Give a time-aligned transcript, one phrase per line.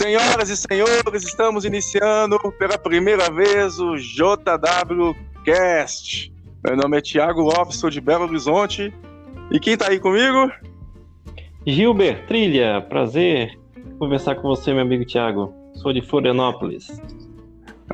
[0.00, 6.32] Senhoras e senhores, estamos iniciando pela primeira vez o JW Cast.
[6.64, 8.94] Meu nome é Thiago Lopes, sou de Belo Horizonte.
[9.50, 10.50] E quem tá aí comigo?
[11.66, 13.60] Gilbert Trilha, prazer
[13.98, 15.52] conversar com você, meu amigo Thiago.
[15.74, 16.98] Sou de Florianópolis.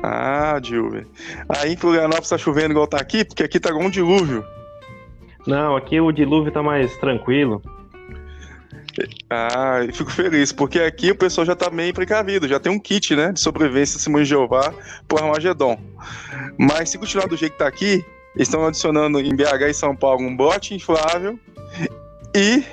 [0.01, 1.07] Ah, Gilbert.
[1.49, 4.45] Aí em Florianópolis tá chovendo igual tá aqui, porque aqui tá com um dilúvio.
[5.45, 7.61] Não, aqui o dilúvio tá mais tranquilo.
[9.29, 12.79] Ah, eu fico feliz, porque aqui o pessoal já tá meio precavido, já tem um
[12.79, 14.73] kit, né, de sobrevivência Simão de Jeová
[15.07, 15.79] pro Armagedon.
[16.57, 18.03] Mas se continuar do jeito que tá aqui,
[18.35, 21.39] eles estão adicionando em BH e São Paulo um bote inflável
[22.35, 22.63] e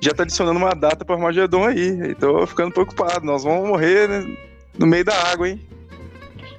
[0.00, 2.10] já tá adicionando uma data pro Armagedon aí.
[2.10, 4.36] Então ficando preocupado, nós vamos morrer né,
[4.78, 5.60] no meio da água, hein?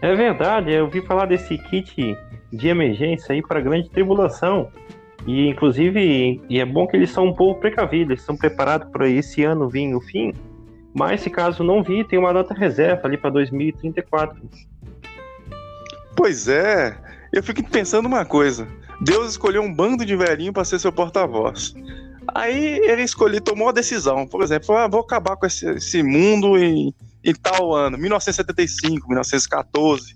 [0.01, 2.17] É verdade, eu ouvi falar desse kit
[2.51, 4.69] de emergência aí para grande tribulação.
[5.25, 9.43] E inclusive, e é bom que eles são um pouco precavidos, estão preparados para esse
[9.43, 10.33] ano vir o fim.
[10.93, 14.37] Mas se caso não vir, tem uma data reserva ali para 2034.
[16.15, 16.95] Pois é,
[17.31, 18.67] eu fico pensando uma coisa.
[19.01, 21.73] Deus escolheu um bando de velhinho para ser seu porta-voz.
[22.35, 24.27] Aí ele escolheu, tomou a decisão.
[24.27, 26.93] Por exemplo, ah, vou acabar com esse, esse mundo em,
[27.23, 30.15] em tal ano, 1975, 1914.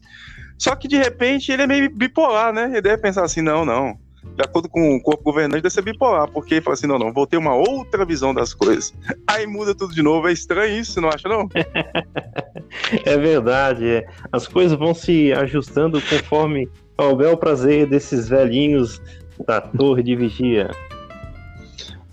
[0.58, 2.66] Só que de repente ele é meio bipolar, né?
[2.66, 3.98] Ele deve pensar assim: não, não
[4.36, 7.26] de acordo com o corpo governante, deve ser bipolar, porque fala assim, não, não, vou
[7.26, 8.94] ter uma outra visão das coisas.
[9.28, 11.50] Aí muda tudo de novo, é estranho isso, não acha, não?
[13.06, 14.08] é verdade, é.
[14.32, 19.02] as coisas vão se ajustando conforme ao bel prazer desses velhinhos
[19.46, 20.70] da torre de vigia.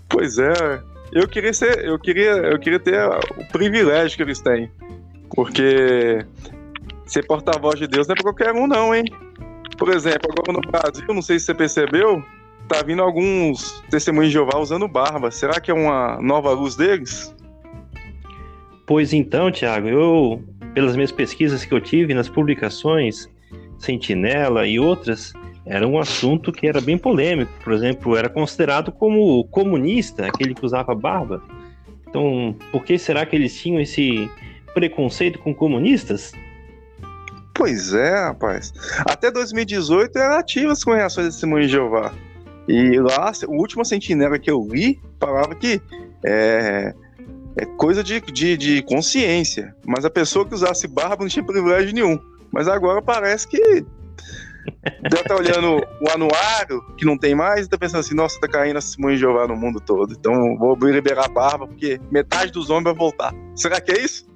[0.07, 2.99] Pois é, eu queria ser, eu queria, eu queria ter
[3.37, 4.69] o privilégio que eles têm,
[5.33, 6.25] porque
[7.05, 9.05] ser porta-voz de Deus não é pra qualquer um, não, hein?
[9.77, 12.23] Por exemplo, agora no Brasil, não sei se você percebeu,
[12.67, 15.31] tá vindo alguns testemunhos de Jeová usando barba.
[15.31, 17.35] Será que é uma nova luz deles?
[18.85, 20.43] Pois então, Tiago, eu,
[20.73, 23.27] pelas minhas pesquisas que eu tive nas publicações,
[23.79, 25.33] Sentinela e outras,
[25.65, 27.51] era um assunto que era bem polêmico.
[27.63, 31.41] Por exemplo, era considerado como comunista, aquele que usava barba.
[32.07, 34.29] Então, por que será que eles tinham esse
[34.73, 36.31] preconceito com comunistas?
[37.65, 38.71] Pois é, rapaz.
[39.09, 42.13] Até 2018 eram ativas com reações de Simão de Jeová.
[42.67, 45.81] E lá, o último sentinela que eu li falava que
[46.23, 46.93] é,
[47.57, 49.75] é coisa de, de, de, consciência.
[49.83, 52.19] Mas a pessoa que usasse barba não tinha privilégio nenhum.
[52.51, 53.57] Mas agora parece que
[55.03, 58.47] estar tá olhando o anuário, que não tem mais, e tá pensando assim, nossa, tá
[58.47, 60.13] caindo a Simão de Jeová no mundo todo.
[60.13, 63.33] Então vou liberar a barba, porque metade dos homens vai voltar.
[63.55, 64.34] Será que é isso?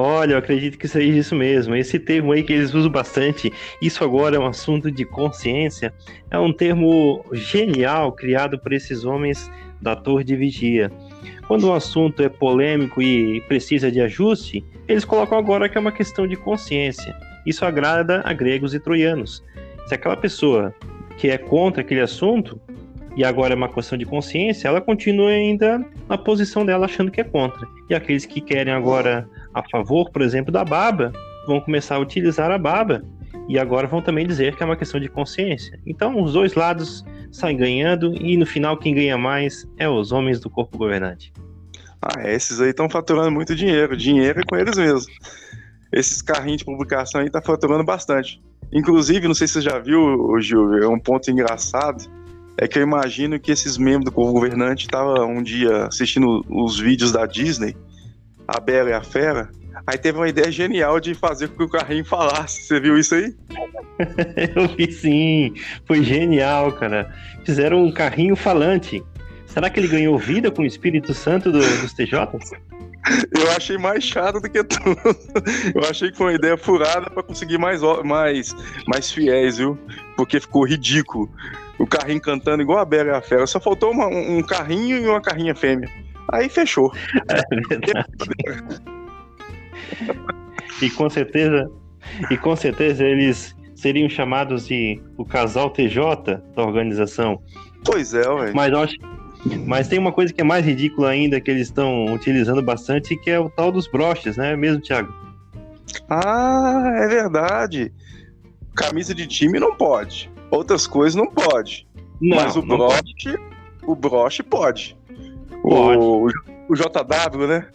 [0.00, 1.74] Olha, eu acredito que seja isso mesmo.
[1.74, 5.92] Esse termo aí que eles usam bastante, isso agora é um assunto de consciência,
[6.30, 9.50] é um termo genial criado por esses homens
[9.82, 10.88] da torre de vigia.
[11.48, 15.90] Quando um assunto é polêmico e precisa de ajuste, eles colocam agora que é uma
[15.90, 17.16] questão de consciência.
[17.44, 19.42] Isso agrada a gregos e troianos.
[19.88, 20.72] Se aquela pessoa
[21.16, 22.60] que é contra aquele assunto
[23.16, 27.20] e agora é uma questão de consciência, ela continua ainda na posição dela achando que
[27.20, 27.66] é contra.
[27.90, 31.12] E aqueles que querem agora a favor, por exemplo, da baba,
[31.46, 33.02] vão começar a utilizar a baba
[33.48, 35.78] e agora vão também dizer que é uma questão de consciência.
[35.86, 40.38] Então, os dois lados saem ganhando e no final quem ganha mais é os homens
[40.38, 41.32] do corpo governante.
[42.00, 43.96] Ah, esses aí estão faturando muito dinheiro.
[43.96, 45.06] Dinheiro é com eles mesmos.
[45.92, 48.40] Esses carrinhos de publicação aí tá faturando bastante.
[48.72, 52.04] Inclusive, não sei se você já viu, Gil, é um ponto engraçado.
[52.56, 56.78] É que eu imagino que esses membros do corpo governante estavam um dia assistindo os
[56.78, 57.74] vídeos da Disney
[58.48, 59.50] a Bela e a Fera,
[59.86, 62.62] aí teve uma ideia genial de fazer com que o carrinho falasse.
[62.62, 63.34] Você viu isso aí?
[64.56, 65.52] Eu vi sim,
[65.86, 67.14] foi genial, cara.
[67.44, 69.04] Fizeram um carrinho falante.
[69.46, 72.52] Será que ele ganhou vida com o Espírito Santo do, dos TJs?
[73.34, 74.98] Eu achei mais chato do que tudo.
[75.74, 78.54] Eu achei que foi uma ideia furada para conseguir mais, mais,
[78.86, 79.78] mais fiéis, viu?
[80.16, 81.30] Porque ficou ridículo.
[81.78, 83.46] O carrinho cantando igual a Bela e a Fera.
[83.46, 85.88] Só faltou uma, um carrinho e uma carrinha fêmea.
[86.32, 86.92] Aí fechou.
[87.28, 87.42] É
[90.84, 91.70] e com certeza,
[92.30, 97.40] e com certeza eles seriam chamados de o casal TJ da organização.
[97.84, 98.52] Pois é, ué.
[98.52, 98.96] Mas acho,
[99.66, 103.30] mas tem uma coisa que é mais ridícula ainda que eles estão utilizando bastante, que
[103.30, 104.56] é o tal dos broches, né?
[104.56, 105.12] Mesmo, Thiago?
[106.08, 107.92] Ah, é verdade.
[108.74, 110.30] Camisa de time não pode.
[110.50, 111.86] Outras coisas não pode.
[112.20, 113.38] Não, mas o broche,
[113.86, 114.97] o broche pode.
[115.62, 116.26] O,
[116.68, 117.66] o JW, né?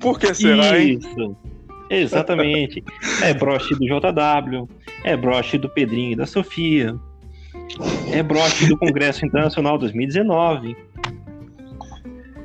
[0.00, 1.08] Por que será, Isso.
[1.20, 1.36] hein?
[1.90, 2.84] Exatamente.
[3.22, 4.68] é broche do JW,
[5.04, 6.94] é broche do Pedrinho e da Sofia,
[8.12, 10.76] é broche do Congresso Internacional 2019.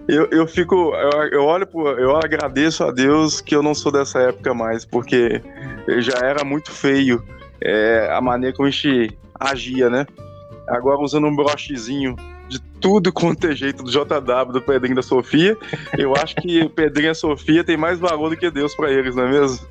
[0.07, 1.67] Eu, eu fico, eu, eu olho,
[1.97, 5.41] eu agradeço a Deus que eu não sou dessa época mais, porque
[5.99, 7.23] já era muito feio
[7.61, 10.05] é, a maneira como a gente agia, né?
[10.67, 12.15] Agora usando um brochezinho
[12.53, 15.57] de tudo quanto é jeito do JW, do Pedrinho da Sofia,
[15.97, 18.91] eu acho que o Pedrinho e a Sofia tem mais valor do que Deus para
[18.91, 19.67] eles, não é mesmo?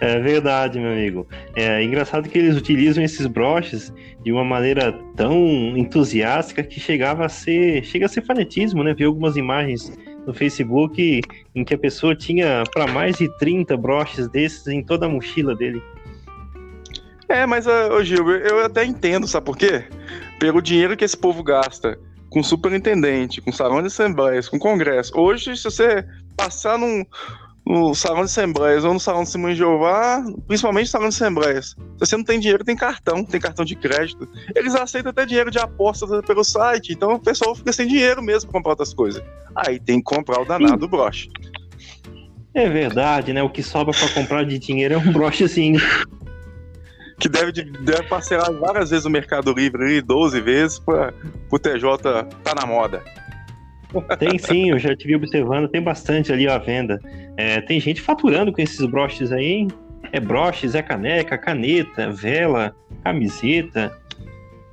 [0.00, 1.26] É verdade, meu amigo.
[1.54, 5.36] É engraçado que eles utilizam esses broches de uma maneira tão
[5.76, 8.92] entusiástica que chegava a ser, chega a ser fanatismo, né?
[8.92, 9.96] Vi algumas imagens
[10.26, 11.20] no Facebook
[11.54, 15.54] em que a pessoa tinha para mais de 30 broches desses em toda a mochila
[15.54, 15.82] dele.
[17.28, 19.84] É, mas, ô Gil, eu até entendo, sabe por quê?
[20.38, 21.98] Pelo dinheiro que esse povo gasta
[22.30, 25.12] com superintendente, com salão de assembleias, com congresso.
[25.16, 26.04] Hoje, se você
[26.36, 27.04] passar num,
[27.64, 31.14] no salão de assembleias ou no salão de Simão de Jeová, principalmente no salão de
[31.14, 34.28] assembleias, se você não tem dinheiro, tem cartão, tem cartão de crédito.
[34.54, 38.50] Eles aceitam até dinheiro de aposta pelo site, então o pessoal fica sem dinheiro mesmo
[38.50, 39.22] pra comprar outras coisas.
[39.54, 41.30] Aí tem que comprar o danado do broche.
[42.54, 43.42] É verdade, né?
[43.42, 45.80] O que sobra para comprar de dinheiro é um brochezinho
[47.18, 51.14] que deve, deve parcelar várias vezes o Mercado Livre, 12 vezes, para
[51.50, 51.98] o TJ
[52.42, 53.02] tá na moda.
[54.18, 57.00] Tem sim, eu já estive observando, tem bastante ali à venda.
[57.36, 59.68] É, tem gente faturando com esses broches aí, hein?
[60.12, 63.96] É broches, é caneca, caneta, vela, camiseta.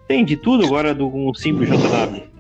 [0.07, 2.32] Tem de tudo agora do um simples JW.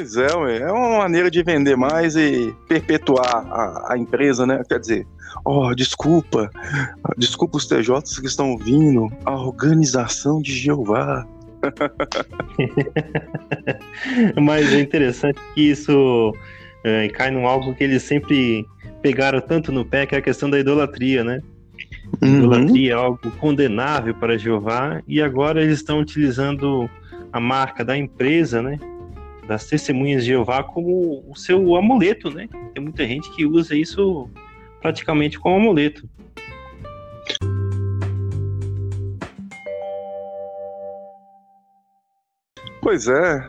[0.00, 4.62] Pois é, é uma maneira de vender mais e perpetuar a, a empresa, né?
[4.66, 5.06] Quer dizer,
[5.44, 6.48] oh, desculpa,
[7.18, 11.26] desculpa os TJs que estão ouvindo, a organização de Jeová.
[14.40, 16.34] Mas é interessante que isso
[16.82, 18.66] é, cai num algo que eles sempre
[19.02, 21.42] pegaram tanto no pé, que é a questão da idolatria, né?
[22.22, 22.38] Uhum.
[22.38, 26.88] Idolatria é algo condenável para Jeová, e agora eles estão utilizando
[27.30, 28.78] a marca da empresa, né?
[29.50, 32.48] Das testemunhas de Jeová como o seu amuleto, né?
[32.72, 34.30] Tem muita gente que usa isso
[34.80, 36.08] praticamente como amuleto.
[42.80, 43.48] Pois é.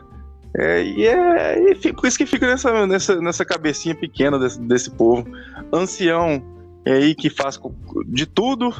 [0.56, 4.90] é e é e por isso que fica nessa, nessa, nessa cabecinha pequena desse, desse
[4.90, 5.24] povo.
[5.72, 6.42] Ancião
[6.84, 7.60] é aí que faz
[8.06, 8.74] de tudo.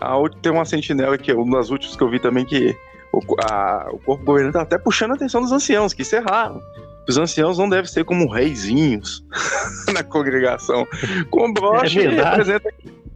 [0.00, 2.72] A, tem uma sentinela que é uma das últimas que eu vi também que
[3.12, 6.20] o, a, o corpo governante tá até puxando a atenção dos anciãos, que isso é
[6.20, 6.60] raro.
[7.08, 9.24] Os anciãos não devem ser como reizinhos
[9.92, 10.86] na congregação.
[11.30, 12.72] Com o broche é representa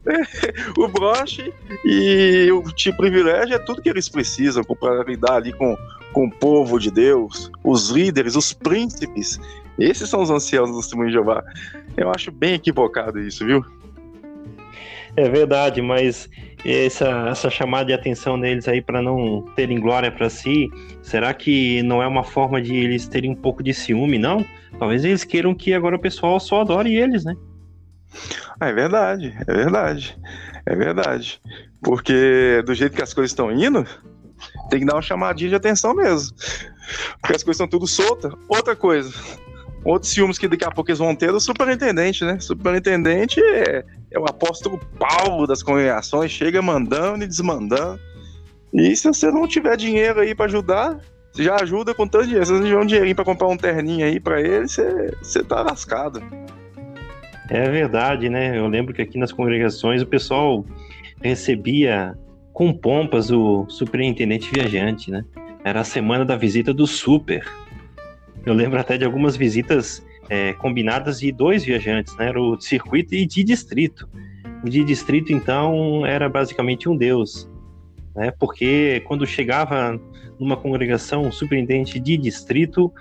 [0.76, 1.52] o broche
[1.84, 5.76] e o tipo privilégio é tudo que eles precisam para lidar ali com,
[6.12, 9.40] com o povo de Deus, os líderes, os príncipes.
[9.78, 11.42] Esses são os anciãos do testemunho de Jeová.
[11.96, 13.64] Eu acho bem equivocado isso, viu?
[15.16, 16.28] É verdade, mas
[16.64, 20.68] essa, essa chamada de atenção deles aí para não terem glória para si,
[21.02, 24.44] será que não é uma forma de eles terem um pouco de ciúme, não?
[24.78, 27.34] Talvez eles queiram que agora o pessoal só adore eles, né?
[28.60, 30.18] É verdade, é verdade,
[30.66, 31.40] é verdade.
[31.82, 33.86] Porque do jeito que as coisas estão indo,
[34.68, 36.36] tem que dar uma chamadinha de atenção mesmo.
[37.20, 38.32] Porque as coisas estão tudo soltas.
[38.48, 39.12] Outra coisa,
[39.86, 42.38] outros ciúmes que daqui a pouco eles vão ter do superintendente, né?
[42.40, 48.00] Superintendente é, é o apóstolo Paulo das congregações, chega mandando e desmandando.
[48.74, 50.98] E se você não tiver dinheiro aí para ajudar,
[51.32, 52.44] você já ajuda com tanto dinheiro.
[52.44, 55.42] Se você não tiver um dinheirinho para comprar um terninho aí para ele, você, você
[55.42, 56.20] tá lascado.
[57.48, 58.58] É verdade, né?
[58.58, 60.66] Eu lembro que aqui nas congregações o pessoal
[61.22, 62.18] recebia
[62.52, 65.24] com pompas o superintendente viajante, né?
[65.62, 67.46] Era a semana da visita do super.
[68.46, 72.28] Eu lembro até de algumas visitas é, combinadas de dois viajantes, né?
[72.28, 74.08] Era o circuito e de distrito.
[74.64, 77.50] O de distrito, então, era basicamente um deus,
[78.14, 78.30] né?
[78.30, 80.00] Porque quando chegava
[80.38, 82.92] numa congregação um superintendente de distrito,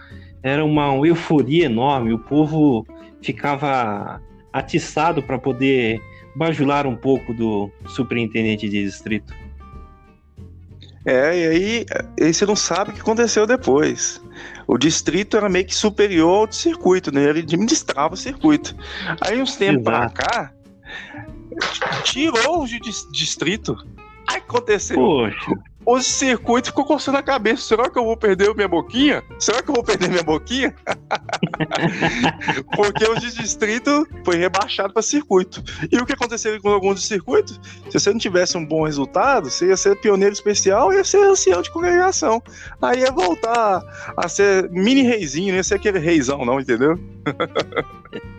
[0.41, 2.11] era uma euforia enorme.
[2.11, 2.83] O povo
[3.21, 4.19] ficava
[4.51, 6.01] atiçado para poder
[6.35, 9.31] bajular um pouco do superintendente de distrito.
[11.05, 11.85] É, e
[12.19, 14.19] aí você não sabe o que aconteceu depois.
[14.67, 17.23] O distrito era meio que superior ao circuito, né?
[17.23, 18.75] Ele administrava o circuito.
[19.21, 20.53] Aí, uns tempos para cá,
[22.03, 22.67] tirou o
[23.11, 23.77] distrito.
[24.27, 24.95] Aí aconteceu.
[24.95, 27.61] Poxa o circuito ficou coçando a cabeça.
[27.61, 29.23] Será que eu vou perder minha boquinha?
[29.39, 30.73] Será que eu vou perder minha boquinha?
[32.75, 35.63] Porque o de distrito foi rebaixado para circuito.
[35.91, 37.53] E o que aconteceu com alguns de circuito?
[37.89, 41.23] Se você não tivesse um bom resultado, você ia ser pioneiro especial e ia ser
[41.23, 42.41] ancião de congregação.
[42.81, 43.83] Aí ia voltar
[44.17, 46.99] a ser mini reizinho, não ia ser aquele reizão, não, entendeu?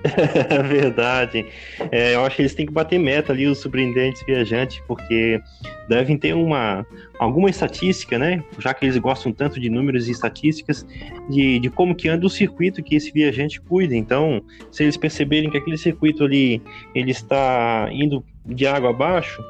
[0.03, 1.47] É verdade.
[1.93, 5.41] É, eu acho que eles têm que bater meta ali, os surpreendentes viajantes, porque
[5.89, 6.87] devem ter uma
[7.19, 8.43] alguma estatística, né?
[8.59, 10.87] Já que eles gostam tanto de números e estatísticas,
[11.29, 13.95] de, de como que anda o circuito que esse viajante cuida.
[13.95, 16.63] Então, se eles perceberem que aquele circuito ali
[16.95, 19.43] ele está indo de água abaixo,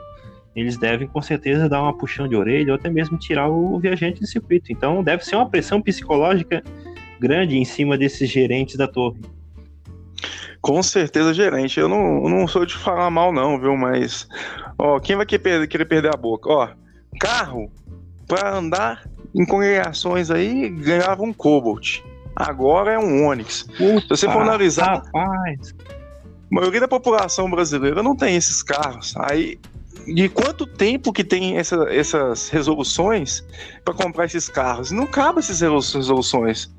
[0.55, 4.21] eles devem com certeza dar uma puxão de orelha ou até mesmo tirar o viajante
[4.21, 4.73] do circuito.
[4.73, 6.63] Então, deve ser uma pressão psicológica
[7.21, 9.21] grande em cima desses gerentes da torre.
[10.61, 11.79] Com certeza, gerente.
[11.79, 13.77] Eu não, não sou de falar mal, não, viu?
[13.77, 14.27] Mas,
[14.79, 16.49] ó, quem vai querer, perder a boca?
[16.51, 16.69] Ó,
[17.19, 17.71] carro
[18.27, 19.05] para andar
[19.35, 22.01] em congregações aí ganhava um Cobalt.
[22.35, 23.67] Agora é um Onix.
[23.77, 25.75] Se você for analisar, rapaz.
[25.81, 29.15] a maioria da população brasileira não tem esses carros.
[29.17, 29.59] Aí,
[30.07, 33.43] de quanto tempo que tem essa, essas resoluções
[33.85, 34.91] para comprar esses carros?
[34.91, 36.71] Não cabe essas resoluções.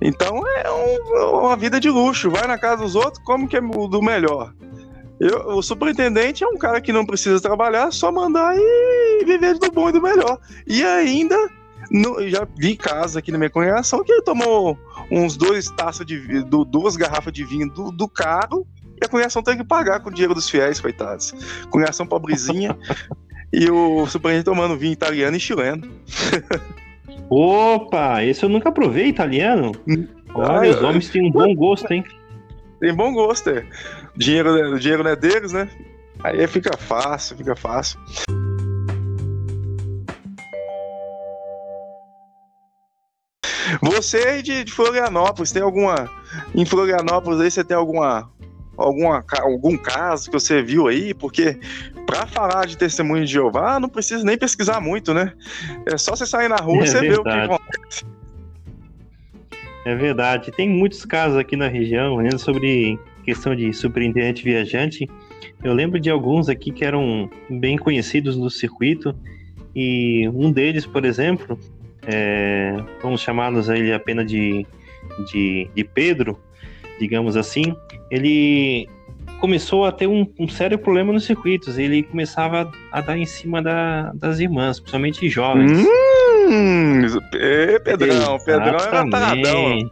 [0.00, 2.30] Então é um, uma vida de luxo.
[2.30, 4.54] Vai na casa dos outros, como que é do melhor.
[5.20, 9.70] Eu, o superintendente é um cara que não precisa trabalhar, só mandar e viver do
[9.70, 10.38] bom e do melhor.
[10.66, 11.36] E ainda,
[11.90, 14.78] no, já vi casos aqui na minha congregação que ele tomou
[15.10, 18.66] uns dois taças de do, duas garrafas de vinho do, do carro
[19.00, 21.32] e a congregação tem que pagar com o dinheiro dos fiéis, coitados.
[21.70, 22.76] Congregação pobrezinha
[23.52, 25.88] e o superintendente tomando vinho italiano e chileno.
[27.28, 29.72] Opa, esse eu nunca provei italiano.
[29.88, 30.06] Hum.
[30.34, 32.04] Olha, ah, os homens têm um bom gosto, hein?
[32.82, 33.64] Tem bom gosto, é.
[34.16, 35.70] Dinheiro, dinheiro não é deles, né?
[36.24, 37.96] Aí fica fácil, fica fácil.
[43.80, 46.10] Você de, de Florianópolis, tem alguma.
[46.52, 48.28] Em Florianópolis aí você tem alguma
[48.76, 51.60] alguma, algum caso que você viu aí, porque
[52.04, 55.32] para falar de testemunho de Jeová, não precisa nem pesquisar muito, né?
[55.86, 58.04] É só você sair na rua e é você ver o que acontece.
[59.84, 60.50] É verdade.
[60.52, 65.08] Tem muitos casos aqui na região, né, sobre questão de superintendente viajante.
[65.62, 69.14] Eu lembro de alguns aqui que eram bem conhecidos no circuito,
[69.74, 71.58] e um deles, por exemplo,
[72.06, 74.66] é, vamos chamá-los ele apenas de,
[75.30, 76.38] de, de Pedro,
[76.98, 77.74] digamos assim,
[78.10, 78.88] ele
[79.40, 81.76] começou a ter um, um, sério problema nos circuitos.
[81.76, 85.84] Ele começava a dar em cima da, das irmãs, principalmente jovens.
[86.48, 87.00] Hum,
[87.74, 89.90] é, Pedrão, Pedrão era taradão.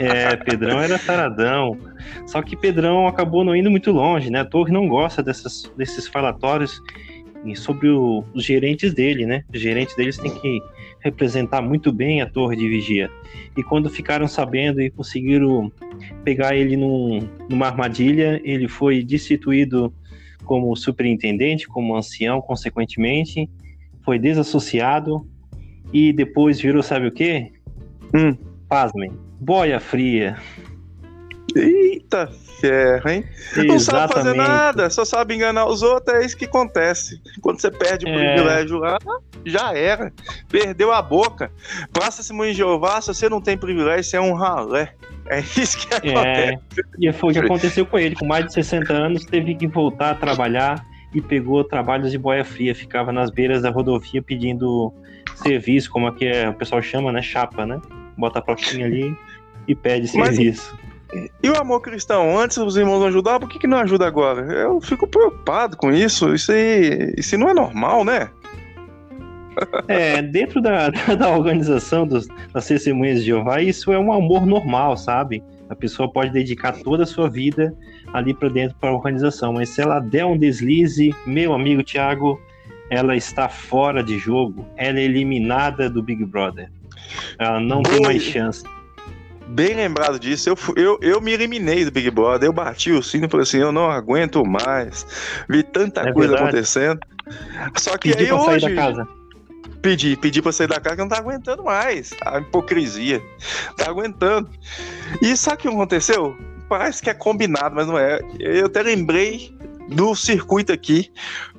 [0.00, 1.78] É, Pedrão era taradão.
[2.26, 4.40] Só que Pedrão acabou não indo muito longe, né?
[4.40, 6.80] A torre não gosta dessas, desses falatórios
[7.54, 9.44] sobre o, os gerentes dele, né?
[9.52, 10.60] Os gerentes deles têm que
[11.00, 13.10] representar muito bem a torre de vigia.
[13.56, 15.70] E quando ficaram sabendo e conseguiram
[16.24, 19.92] pegar ele num, numa armadilha, ele foi destituído
[20.44, 23.48] como superintendente, como ancião, consequentemente,
[24.02, 25.26] foi desassociado
[25.94, 27.52] e depois virou, sabe o quê?
[28.12, 28.36] Hum.
[28.68, 30.36] Pasmem, boia fria.
[31.54, 32.28] Eita
[32.60, 33.24] ferro, hein?
[33.52, 33.68] Exatamente.
[33.68, 37.22] Não sabe fazer nada, só sabe enganar os outros, é isso que acontece.
[37.40, 38.34] Quando você perde o é.
[38.34, 38.98] privilégio lá,
[39.46, 40.12] já era.
[40.48, 41.52] Perdeu a boca.
[41.92, 44.94] Praça Simão de Jeová, se você não tem privilégio, você é um ralé.
[45.26, 46.80] É isso que é, acontece.
[46.80, 48.16] É, e foi o que aconteceu com ele.
[48.16, 50.84] Com mais de 60 anos, teve que voltar a trabalhar
[51.14, 52.74] e pegou trabalhos de boia fria.
[52.74, 54.92] Ficava nas beiras da rodovia pedindo
[55.34, 57.22] serviço, como aqui é, o pessoal chama, né?
[57.22, 57.80] Chapa, né?
[58.16, 59.16] Bota a plaquinha ali
[59.66, 60.76] e pede serviço.
[60.78, 62.36] Mas, e o amor cristão?
[62.38, 64.40] Antes os irmãos ajudavam, por que, que não ajuda agora?
[64.52, 66.34] Eu fico preocupado com isso.
[66.34, 68.28] Isso aí, isso não é normal, né?
[69.86, 74.96] É, dentro da, da organização dos, das testemunhas de Jeová, isso é um amor normal,
[74.96, 75.42] sabe?
[75.68, 77.74] A pessoa pode dedicar toda a sua vida
[78.12, 82.40] ali para dentro para a organização, mas se ela der um deslize, meu amigo Tiago,
[82.94, 86.70] ela está fora de jogo, ela é eliminada do Big Brother.
[87.38, 88.64] Ela não tem mais chance
[89.46, 90.48] bem lembrado disso.
[90.48, 92.48] Eu, eu, eu me eliminei do Big Brother.
[92.48, 95.06] Eu bati o sino e falei assim: eu não aguento mais.
[95.48, 96.48] Vi tanta é coisa verdade.
[96.48, 97.00] acontecendo.
[97.76, 98.60] Só que Pedi aí hoje.
[98.60, 99.08] Sair da casa.
[99.80, 102.12] Pedi, pedi pra sair da casa que eu não tá aguentando mais.
[102.24, 103.22] A hipocrisia.
[103.76, 104.48] Tá aguentando.
[105.20, 106.36] E sabe o que aconteceu?
[106.68, 108.20] Parece que é combinado, mas não é.
[108.40, 109.54] Eu até lembrei
[109.88, 111.10] do circuito aqui,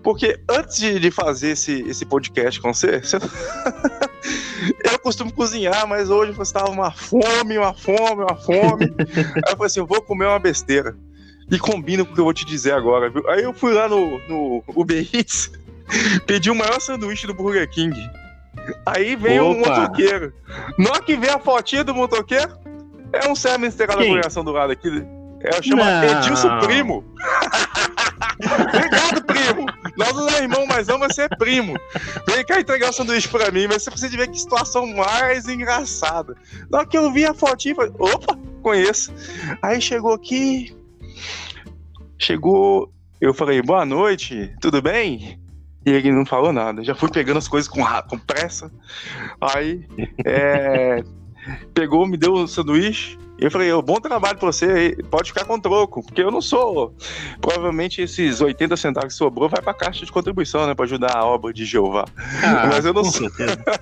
[0.03, 3.17] porque antes de, de fazer esse, esse podcast com você, você...
[4.84, 8.94] eu costumo cozinhar, mas hoje eu estava uma fome, uma fome, uma fome.
[8.98, 10.96] Aí eu falei assim: eu vou comer uma besteira.
[11.50, 13.27] E combina com o que eu vou te dizer agora, viu?
[13.29, 15.51] Aí eu fui lá no, no Uber Eats,
[16.25, 17.96] pedi o maior sanduíche do Burger King.
[18.86, 19.50] Aí vem Opa.
[19.51, 20.34] um motoqueiro.
[20.79, 22.58] Na hora que vem a fotinha do motoqueiro,
[23.13, 25.05] é um servo integrado da congregação do lado aqui.
[25.41, 27.03] É, chama Edilson Primo.
[28.39, 29.65] Obrigado, primo.
[29.98, 31.75] Nós não é irmão, mas ama ser primo.
[32.27, 36.36] Vem cá entregar o sanduíche pra mim, mas você precisa ver que situação mais engraçada.
[36.70, 39.13] Na hora que eu vi a fotinha, falei, opa, conheço.
[39.62, 40.75] Aí chegou aqui.
[42.18, 42.92] Chegou.
[43.22, 45.39] Eu falei, boa noite, tudo bem?
[45.86, 46.84] E ele não falou nada.
[46.84, 48.72] Já fui pegando as coisas com, com pressa.
[49.39, 49.88] Aí,
[50.25, 51.04] é,
[51.74, 53.18] pegou, me deu o um sanduíche.
[53.38, 56.96] E eu falei, bom trabalho pra você, pode ficar com troco, porque eu não sou.
[57.42, 60.74] Provavelmente esses 80 centavos que sobrou vai pra caixa de contribuição, né?
[60.74, 62.06] Pra ajudar a obra de Jeová.
[62.42, 63.30] Ah, Mas eu não sou.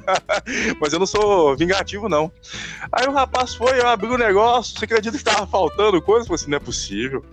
[0.81, 2.31] Mas eu não sou vingativo, não.
[2.91, 6.23] Aí o rapaz foi, eu abri o negócio, você acredita que tava faltando coisa?
[6.23, 7.23] Eu falei assim, não é possível.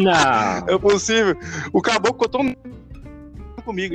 [0.00, 0.64] Não.
[0.74, 1.36] é possível.
[1.70, 2.56] O caboclo ficou tão
[3.62, 3.94] comigo.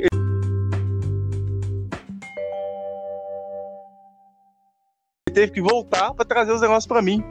[5.40, 7.24] Teve que voltar para trazer os negócios para mim.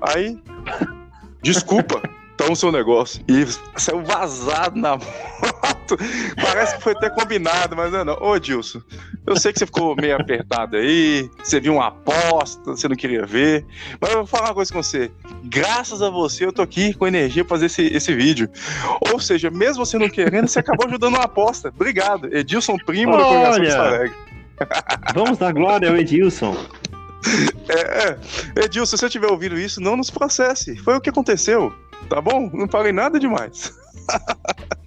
[0.00, 0.38] Aí,
[1.42, 2.00] desculpa,
[2.34, 3.22] tá o seu negócio.
[3.28, 3.46] E
[3.78, 5.98] saiu vazado na moto.
[6.42, 8.14] Parece que foi até combinado, mas não é não.
[8.22, 8.80] Ô, Dilson,
[9.26, 13.26] eu sei que você ficou meio apertado aí, você viu uma aposta, você não queria
[13.26, 13.66] ver.
[14.00, 15.10] Mas eu vou falar uma coisa com você.
[15.44, 18.48] Graças a você, eu tô aqui com energia pra fazer esse, esse vídeo.
[19.12, 21.68] Ou seja, mesmo você não querendo, você acabou ajudando uma aposta.
[21.68, 22.34] Obrigado.
[22.34, 24.32] Edilson Primo da Congregação
[25.14, 26.56] Vamos dar glória ao Edilson.
[27.68, 28.64] É, é.
[28.64, 30.76] Edilson, se você estiver ouvindo isso, não nos processe.
[30.76, 31.72] Foi o que aconteceu,
[32.08, 32.50] tá bom?
[32.52, 33.72] Não falei nada demais.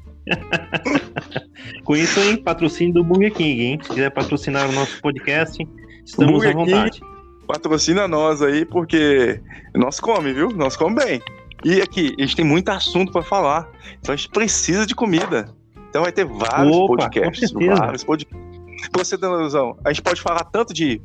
[1.83, 2.37] Com isso, hein?
[2.37, 3.79] Patrocínio do Burger King, hein?
[3.81, 5.67] Se quiser patrocinar o nosso podcast,
[6.03, 6.99] estamos Burger à vontade.
[6.99, 7.15] King,
[7.47, 9.39] patrocina nós aí, porque
[9.75, 10.49] nós come, viu?
[10.49, 11.21] Nós come bem.
[11.63, 13.69] E aqui, a gente tem muito assunto para falar.
[13.99, 15.45] Então a gente precisa de comida.
[15.89, 17.51] Então vai ter vários Opa, podcasts.
[17.51, 18.45] Vários podcasts.
[18.91, 21.01] Pra você ter ilusão, a gente pode falar tanto de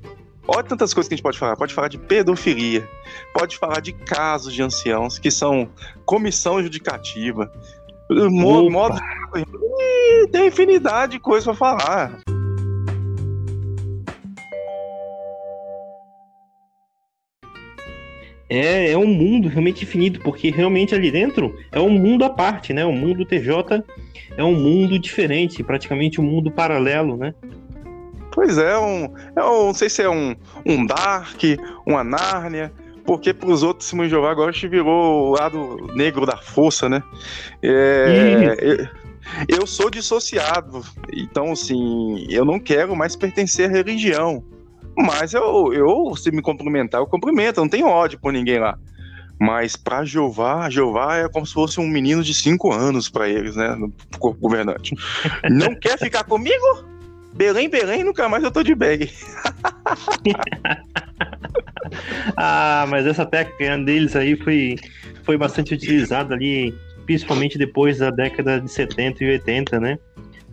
[0.49, 1.57] Olha tantas coisas que a gente pode falar.
[1.57, 2.89] Pode falar de pedofilia,
[3.33, 5.69] pode falar de casos de anciãos, que são
[6.05, 7.53] comissão judicativa,
[8.11, 8.97] modo,
[10.33, 12.21] tem infinidade de coisas para falar.
[18.49, 22.73] É, é um mundo realmente infinito, porque realmente ali dentro é um mundo à parte,
[22.73, 22.85] né?
[22.85, 23.85] O mundo TJ
[24.37, 27.33] é um mundo diferente, praticamente um mundo paralelo, né?
[28.33, 31.43] Pois é, um, é um, não sei se é um, um Dark,
[31.87, 32.73] uma Nárnia,
[33.05, 37.03] porque para os outros Simão Jeová agora te virou o lado negro da força, né?
[37.63, 38.57] É,
[39.49, 44.45] eu, eu sou dissociado, então assim, eu não quero mais pertencer à religião.
[44.97, 48.79] Mas eu, eu se me cumprimentar, eu cumprimento, eu não tenho ódio por ninguém lá.
[49.41, 53.57] Mas para Jeová, Jeová é como se fosse um menino de 5 anos para eles,
[53.57, 53.75] né?
[53.75, 54.95] No corpo governante.
[55.49, 56.85] Não quer ficar comigo?
[57.41, 59.09] Belém, Belém, nunca mais eu tô de bag.
[62.37, 64.77] ah, mas essa técnica deles aí foi,
[65.23, 66.75] foi bastante utilizada ali,
[67.07, 69.99] principalmente depois da década de 70 e 80, né?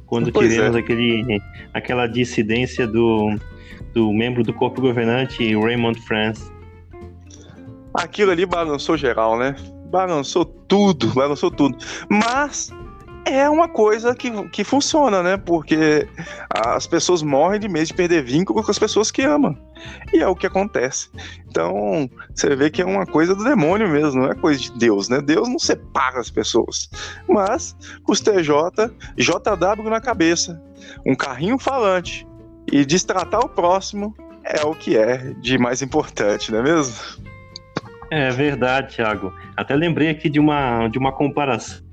[0.06, 0.80] Quando pois tivemos é.
[0.80, 1.42] aquele,
[1.74, 3.38] aquela dissidência do,
[3.94, 6.50] do membro do corpo governante, Raymond France.
[7.96, 9.58] Aquilo ali balançou geral, né?
[9.92, 11.78] Balançou tudo, balançou tudo.
[12.10, 12.72] Mas
[13.34, 15.38] é uma coisa que, que funciona, né?
[15.38, 16.08] Porque
[16.50, 19.58] as pessoas morrem de medo de perder vínculo com as pessoas que amam.
[20.14, 21.10] E é o que acontece.
[21.48, 25.10] Então, você vê que é uma coisa do demônio mesmo, não é coisa de Deus,
[25.10, 25.22] né?
[25.22, 26.90] Deus não separa as pessoas.
[27.28, 27.76] Mas,
[28.08, 30.62] os TJ, JW na cabeça,
[31.06, 32.28] um carrinho falante
[32.72, 36.96] e destratar o próximo é o que é de mais importante, não é mesmo?
[38.10, 39.34] É verdade, Thiago.
[39.56, 41.87] Até lembrei aqui de uma, de uma comparação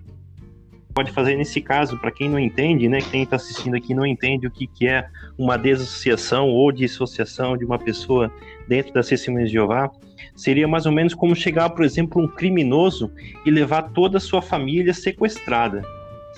[0.95, 4.47] pode fazer nesse caso, para quem não entende, né, quem está assistindo aqui não entende
[4.47, 8.33] o que, que é uma desassociação ou dissociação de uma pessoa
[8.69, 9.91] dentro das testemunhas de Jeová,
[10.37, 13.11] seria mais ou menos como chegar, por exemplo, um criminoso
[13.45, 15.83] e levar toda a sua família sequestrada,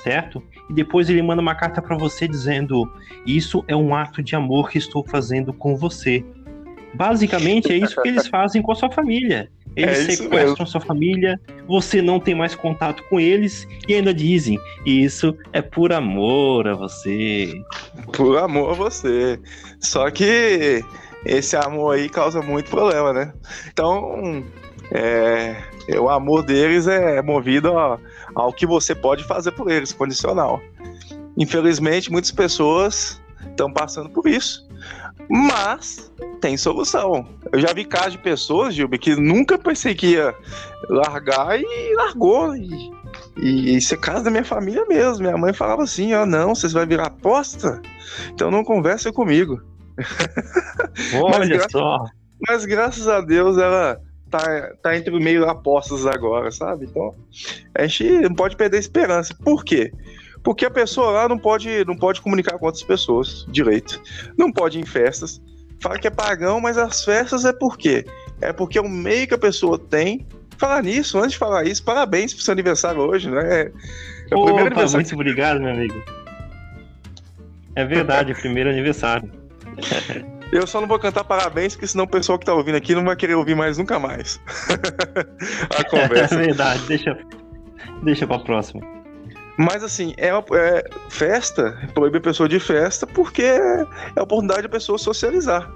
[0.02, 0.42] certo?
[0.70, 2.90] E depois ele manda uma carta para você dizendo:
[3.26, 6.24] Isso é um ato de amor que estou fazendo com você.
[6.94, 9.50] Basicamente é isso que eles fazem com a sua família.
[9.76, 14.58] Eles é sequestram sua família, você não tem mais contato com eles e ainda dizem:
[14.86, 17.52] Isso é por amor a você.
[18.12, 19.38] Por amor a você.
[19.78, 20.82] Só que
[21.26, 23.34] esse amor aí causa muito problema, né?
[23.70, 24.42] Então,
[24.90, 25.62] é,
[25.98, 27.72] o amor deles é movido
[28.34, 30.60] ao que você pode fazer por eles, condicional.
[31.36, 34.65] Infelizmente, muitas pessoas estão passando por isso.
[35.28, 37.26] Mas tem solução.
[37.52, 40.34] Eu já vi casos de pessoas, Gilber, que nunca pensei que ia
[40.88, 42.54] largar e largou.
[42.56, 42.90] E,
[43.36, 45.24] e isso é caso da minha família mesmo.
[45.24, 47.80] Minha mãe falava assim: ó, não, vocês vão virar aposta?
[48.32, 49.60] Então não conversa comigo.
[51.20, 52.04] Olha mas, só.
[52.48, 56.86] Mas graças a Deus ela tá, tá entre o meio apostas agora, sabe?
[56.86, 57.14] Então
[57.74, 59.34] a gente não pode perder a esperança.
[59.42, 59.92] Por quê?
[60.46, 64.00] Porque a pessoa lá não pode, não pode comunicar com outras pessoas direito.
[64.38, 65.42] Não pode ir em festas.
[65.82, 68.06] Fala que é pagão, mas as festas é por quê?
[68.40, 70.24] É porque é o meio que a pessoa tem.
[70.56, 73.42] Falar nisso, antes de falar isso, parabéns pro seu aniversário hoje, né?
[73.42, 73.72] É,
[74.30, 75.04] é o primeiro aniversário.
[75.04, 76.00] Muito obrigado, meu amigo.
[77.74, 79.28] É verdade, primeiro aniversário.
[80.52, 83.04] Eu só não vou cantar parabéns, porque senão o pessoal que tá ouvindo aqui não
[83.04, 84.40] vai querer ouvir mais nunca mais.
[85.76, 86.36] a conversa.
[86.36, 87.18] É verdade, deixa,
[88.04, 88.95] deixa pra próxima.
[89.56, 94.68] Mas assim, é, é festa, proíbe a pessoa de festa porque é a oportunidade da
[94.68, 95.70] pessoa socializar.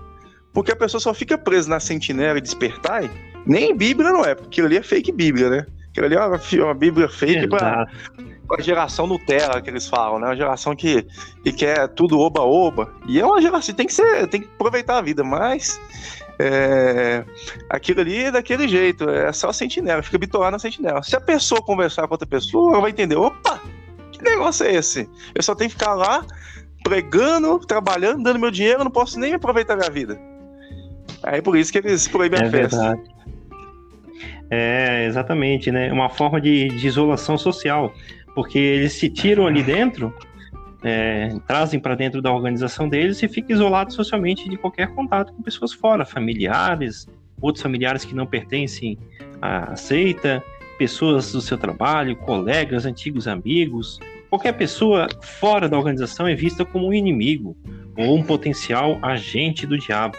[0.53, 3.05] Porque a pessoa só fica presa na sentinela e despertar,
[3.47, 5.67] nem Bíblia não é, porque aquilo ali é fake Bíblia, né?
[5.91, 7.87] Aquilo ali é uma, uma Bíblia fake para
[8.59, 10.27] a geração Nutella que eles falam, né?
[10.27, 11.07] Uma geração que,
[11.43, 12.93] que quer tudo oba-oba.
[13.07, 15.81] E é uma geração, tem que ser, tem que aproveitar a vida, mas
[16.39, 17.25] é,
[17.69, 21.03] aquilo ali é daquele jeito, é só sentinela, fica bitolado na sentinela.
[21.03, 23.61] Se a pessoa conversar com outra pessoa, ela vai entender, opa,
[24.21, 25.09] que negócio é esse?
[25.35, 26.25] Eu só tenho que ficar lá
[26.83, 30.19] pregando, trabalhando, dando meu dinheiro, não posso nem aproveitar a minha vida.
[31.23, 32.77] Aí por isso que eles proíbem é a festa.
[32.77, 33.21] Verdade.
[34.51, 35.93] É, exatamente, né?
[35.93, 37.93] Uma forma de, de isolação social,
[38.35, 40.13] porque eles se tiram ali dentro,
[40.83, 45.43] é, trazem para dentro da organização deles e ficam isolados socialmente de qualquer contato com
[45.43, 47.07] pessoas fora, familiares,
[47.41, 48.99] outros familiares que não pertencem
[49.41, 50.43] à seita,
[50.81, 54.01] pessoas do seu trabalho, colegas, antigos amigos.
[54.31, 57.55] Qualquer pessoa fora da organização é vista como um inimigo
[57.99, 60.17] ou um potencial agente do diabo.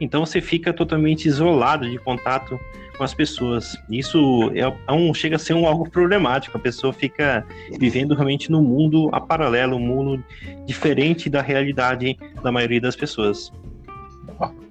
[0.00, 2.58] Então você fica totalmente isolado de contato
[2.98, 3.76] com as pessoas.
[3.88, 6.56] Isso é, é um, chega a ser um algo problemático.
[6.56, 7.46] A pessoa fica
[7.78, 10.24] vivendo realmente num mundo a paralelo, um mundo
[10.66, 13.52] diferente da realidade da maioria das pessoas.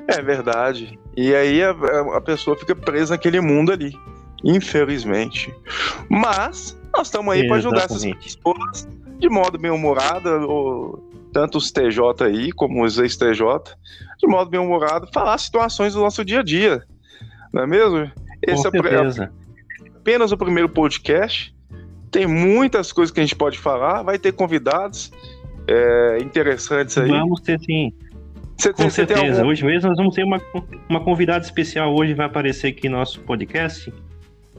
[0.06, 1.00] É verdade.
[1.16, 1.70] E aí a,
[2.18, 3.94] a pessoa fica presa naquele mundo ali,
[4.44, 5.54] infelizmente.
[6.10, 8.88] Mas nós estamos aí para ajudar essas pessoas
[9.20, 13.76] de modo bem humorado, tanto os TJ aí como os ex-TJ,
[14.18, 16.84] de modo bem humorado, falar situações do nosso dia a dia.
[17.54, 18.12] Não é mesmo?
[18.42, 19.32] Esse Com é certeza.
[19.96, 21.54] apenas o primeiro podcast.
[22.10, 24.02] Tem muitas coisas que a gente pode falar.
[24.02, 25.12] Vai ter convidados
[25.68, 27.10] é, interessantes aí.
[27.10, 27.94] Vamos ter sim.
[28.62, 29.42] Tem, Com certeza.
[29.42, 29.52] Algum...
[29.52, 30.42] Hoje mesmo nós vamos ter uma,
[30.90, 31.94] uma convidada especial.
[31.94, 33.94] Hoje vai aparecer aqui no nosso podcast.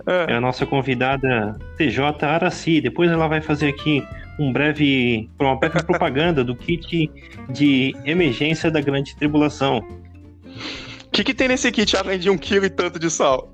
[0.07, 0.33] É.
[0.33, 2.81] é a nossa convidada TJ Araci.
[2.81, 4.07] Depois ela vai fazer aqui
[4.39, 7.11] um breve, uma breve propaganda do kit
[7.51, 9.79] de emergência da grande tribulação.
[9.79, 13.51] O que, que tem nesse kit além de um quilo e tanto de sal?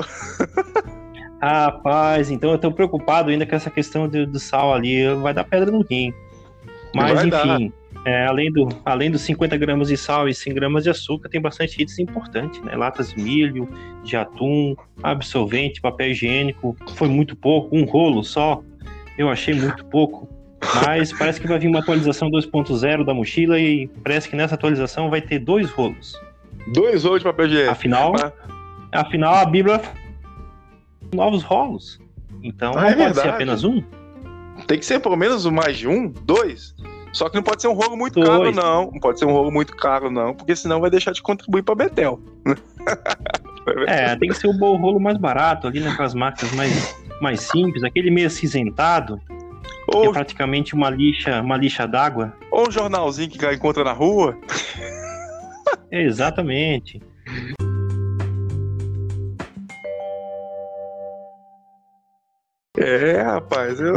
[1.41, 5.15] Rapaz, então eu tô preocupado ainda com essa questão do, do sal ali.
[5.17, 6.13] Vai dar pedra no rim.
[6.97, 7.73] Mas, enfim,
[8.05, 11.41] é, além, do, além dos 50 gramas de sal e 100 gramas de açúcar, tem
[11.41, 12.77] bastante itens importantes, né?
[12.77, 13.69] Latas de milho,
[14.05, 16.77] de atum, absorvente, papel higiênico.
[16.95, 18.63] Foi muito pouco, um rolo só.
[19.19, 20.29] Eu achei muito pouco.
[20.87, 25.11] Mas parece que vai vir uma atualização 2.0 da mochila e parece que nessa atualização
[25.11, 26.15] vai ter dois rolos.
[26.73, 27.73] Dois rolos de papel higiênico.
[27.73, 28.33] Afinal, ah.
[28.93, 29.81] afinal a Bíblia
[31.15, 32.01] novos rolos.
[32.43, 33.21] Então ah, não é pode verdade.
[33.21, 33.83] ser apenas um?
[34.67, 36.75] Tem que ser pelo menos mais de um, dois.
[37.13, 38.29] Só que não pode ser um rolo muito dois.
[38.29, 38.91] caro, não.
[38.93, 41.75] Não pode ser um rolo muito caro, não, porque senão vai deixar de contribuir para
[41.75, 42.21] Betel.
[43.87, 48.11] é, tem que ser o rolo mais barato ali, né, marcas mais, mais simples, aquele
[48.11, 49.21] meio acinzentado.
[49.89, 50.03] Ou...
[50.03, 52.35] Que é praticamente uma lixa, uma lixa d'água.
[52.51, 54.37] Ou um jornalzinho que encontra na rua.
[55.91, 57.01] Exatamente.
[62.77, 63.81] É, rapaz.
[63.81, 63.95] Eu...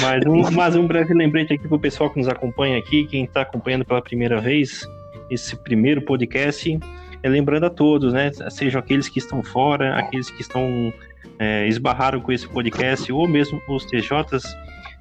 [0.00, 3.42] Mas, um, mas um breve lembrete aqui pro pessoal que nos acompanha aqui, quem está
[3.42, 4.88] acompanhando pela primeira vez
[5.30, 6.78] esse primeiro podcast,
[7.22, 8.30] é lembrando a todos, né?
[8.50, 10.92] Sejam aqueles que estão fora, aqueles que estão
[11.38, 14.42] é, esbarraram com esse podcast, ou mesmo os TJs,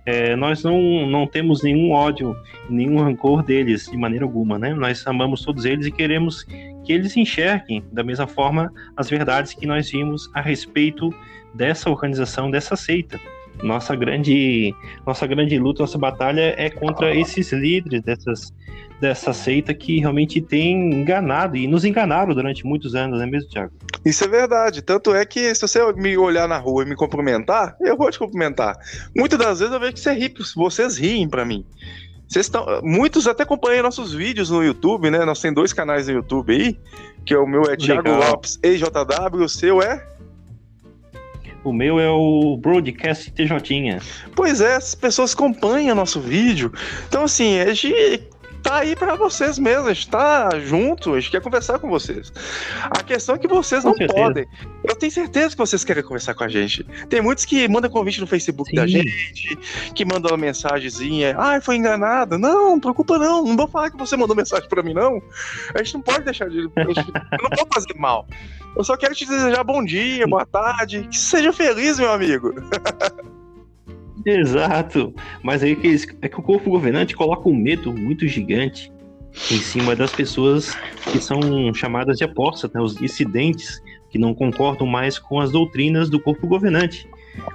[0.05, 2.35] é, nós não, não temos nenhum ódio,
[2.69, 4.73] nenhum rancor deles de maneira alguma, né?
[4.73, 6.45] Nós amamos todos eles e queremos
[6.89, 11.13] que eles enxerguem da mesma forma as verdades que nós vimos a respeito
[11.53, 13.19] dessa organização, dessa seita.
[13.61, 14.73] Nossa grande,
[15.05, 18.51] nossa grande luta, nossa batalha é contra esses líderes dessas,
[18.99, 23.51] dessa seita que realmente tem enganado e nos enganaram durante muitos anos, não é mesmo,
[23.51, 23.71] Tiago?
[24.03, 24.81] Isso é verdade.
[24.81, 28.17] Tanto é que se você me olhar na rua e me cumprimentar, eu vou te
[28.17, 28.75] cumprimentar.
[29.15, 31.63] Muitas das vezes eu vejo que você ri, vocês riem para mim.
[32.29, 35.25] Vocês estão, muitos até acompanham nossos vídeos no YouTube, né?
[35.25, 36.79] Nós temos dois canais no YouTube aí,
[37.25, 38.29] que é o meu é Thiago Legal.
[38.29, 40.05] Lopes EJW, o seu é
[41.63, 43.99] o meu é o Broadcast TJ.
[44.35, 46.71] Pois é, as pessoas acompanham nosso vídeo.
[47.07, 48.29] Então, assim, a gente
[48.61, 52.31] tá aí para vocês mesmo, a gente tá junto, a gente quer conversar com vocês.
[52.83, 54.21] A questão é que vocês com não certeza.
[54.21, 54.47] podem.
[54.83, 56.83] Eu tenho certeza que vocês querem conversar com a gente.
[57.09, 58.75] Tem muitos que mandam convite no Facebook Sim.
[58.75, 59.57] da gente,
[59.93, 62.37] que mandam uma mensagenzinha, ai, foi enganado.
[62.37, 65.21] Não, não preocupa não, não vou falar que você mandou mensagem para mim não.
[65.73, 66.59] A gente não pode deixar de...
[66.59, 68.27] eu não vou fazer mal.
[68.75, 72.53] Eu só quero te desejar bom dia, boa tarde, que seja feliz, meu amigo.
[74.25, 75.13] Exato.
[75.43, 78.91] Mas aí que é que o corpo governante coloca um medo muito gigante
[79.51, 80.75] em cima das pessoas
[81.11, 81.39] que são
[81.73, 86.47] chamadas de apóstatas, né, os dissidentes, que não concordam mais com as doutrinas do corpo
[86.47, 87.07] governante.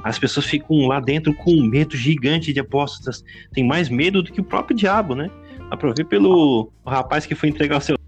[0.02, 4.32] As pessoas ficam lá dentro com um medo gigante de apóstatas, tem mais medo do
[4.32, 5.30] que o próprio diabo, né?
[5.96, 7.98] Ver pelo rapaz que foi entregar o seu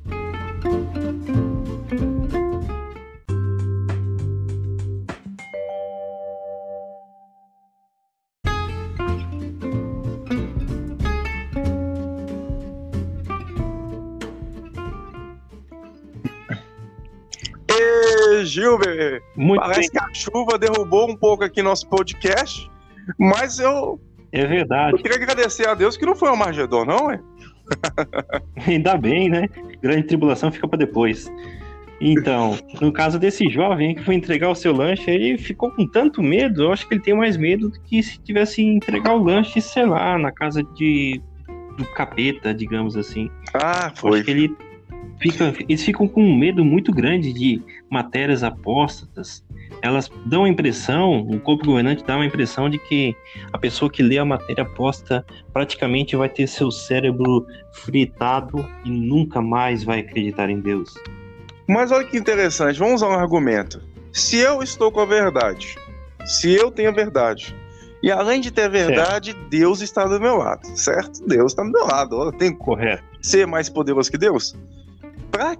[18.57, 19.23] Gilber.
[19.37, 19.90] Muito Parece bem.
[19.90, 22.71] que a chuva derrubou um pouco aqui nosso podcast,
[23.19, 24.01] mas eu.
[24.33, 24.97] É verdade.
[24.97, 27.21] Eu queria agradecer a Deus que não foi um Margedon, não, é?
[28.66, 29.49] Ainda bem, né?
[29.83, 31.31] Grande tribulação fica para depois.
[32.01, 36.23] Então, no caso desse jovem que foi entregar o seu lanche, ele ficou com tanto
[36.23, 39.61] medo, eu acho que ele tem mais medo do que se tivesse entregar o lanche,
[39.61, 41.21] sei lá, na casa de
[41.77, 43.31] do capeta, digamos assim.
[43.55, 44.16] Ah, foi.
[44.16, 44.57] Acho que ele
[45.20, 49.44] fica, eles ficam com um medo muito grande de matérias apóstatas.
[49.83, 53.14] Elas dão a impressão, o corpo governante dá uma impressão de que
[53.52, 59.40] a pessoa que lê a matéria aposta praticamente vai ter seu cérebro fritado e nunca
[59.40, 60.94] mais vai acreditar em Deus.
[61.68, 63.83] Mas olha que interessante, vamos usar um argumento.
[64.12, 65.76] Se eu estou com a verdade,
[66.24, 67.55] se eu tenho a verdade,
[68.02, 69.48] e além de ter a verdade, certo.
[69.48, 71.26] Deus está do meu lado, certo?
[71.26, 72.22] Deus está do meu lado.
[72.22, 73.02] Eu tenho Correto.
[73.20, 74.55] ser mais poderoso que Deus?
[75.37, 75.55] Pra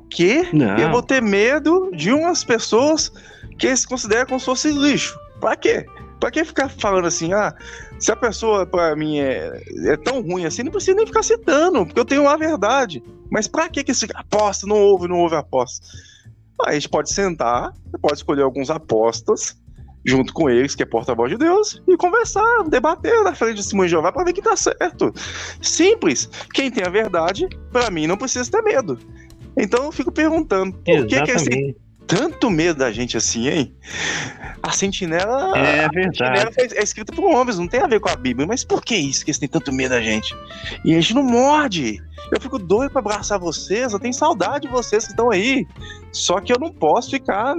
[0.55, 0.79] Não.
[0.79, 3.13] eu vou ter medo de umas pessoas
[3.59, 5.19] que eles consideram como se fosse lixo?
[5.39, 5.85] Pra quê?
[6.19, 7.55] Pra que ficar falando assim, ah,
[7.99, 11.85] se a pessoa pra mim é, é tão ruim assim, não precisa nem ficar citando,
[11.85, 13.03] porque eu tenho a verdade.
[13.31, 15.87] Mas pra que que esse aposta não ouve, não ouve aposta?
[16.65, 19.59] Aí a gente pode sentar, pode escolher alguns apostas
[20.07, 23.85] junto com eles, que é porta-voz de Deus, e conversar, debater na frente de Simão
[23.85, 25.13] e Jeová para ver que tá certo.
[25.61, 26.31] Simples.
[26.55, 28.99] Quem tem a verdade, para mim, não precisa ter medo.
[29.57, 33.75] Então eu fico perguntando, por que, que eles têm tanto medo da gente assim, hein?
[34.63, 35.57] A sentinela.
[35.57, 36.41] É verdade.
[36.41, 38.47] Sentinela é escrita por homens, não tem a ver com a Bíblia.
[38.47, 40.35] Mas por que isso que eles têm tanto medo da gente?
[40.85, 42.01] E a gente não morde.
[42.33, 45.67] Eu fico doido pra abraçar vocês, eu tenho saudade de vocês que estão aí.
[46.13, 47.55] Só que eu não posso ficar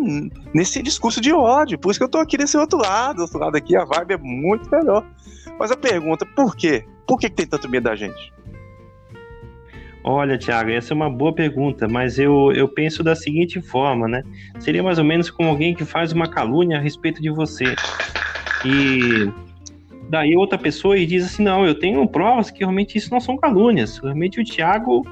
[0.54, 1.78] nesse discurso de ódio.
[1.78, 3.18] Por isso que eu tô aqui desse outro lado.
[3.18, 5.06] Do outro lado aqui a vibe é muito melhor.
[5.60, 6.86] Mas a pergunta, por quê?
[7.06, 8.34] Por que, que tem tanto medo da gente?
[10.10, 14.24] Olha, Thiago, essa é uma boa pergunta, mas eu, eu penso da seguinte forma, né?
[14.58, 17.76] Seria mais ou menos como alguém que faz uma calúnia a respeito de você.
[18.66, 19.30] E
[20.10, 23.36] daí outra pessoa e diz assim: não, eu tenho provas que realmente isso não são
[23.36, 23.98] calúnias.
[23.98, 25.06] Realmente o Thiago,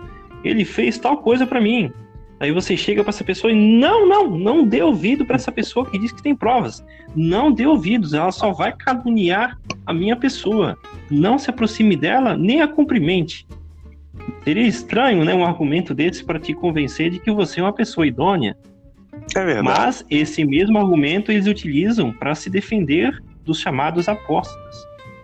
[0.45, 1.91] ele fez tal coisa para mim.
[2.39, 5.85] Aí você chega para essa pessoa e não, não, não dê ouvido para essa pessoa
[5.85, 6.85] que diz que tem provas.
[7.13, 10.77] Não dê ouvidos, ela só vai caluniar a minha pessoa.
[11.11, 13.45] Não se aproxime dela, nem a cumprimente.
[14.45, 18.05] Seria estranho, né, um argumento desse para te convencer de que você é uma pessoa
[18.05, 18.55] idônea.
[19.35, 19.63] É verdade.
[19.63, 24.75] Mas esse mesmo argumento eles utilizam para se defender dos chamados apóstolos.